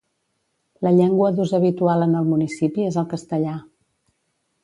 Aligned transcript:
La 0.87 0.93
llengua 0.99 1.27
d'ús 1.39 1.51
habitual 1.57 2.05
en 2.07 2.17
el 2.21 2.25
municipi 2.33 2.87
és 2.93 2.99
el 3.01 3.07
castellà. 3.13 3.55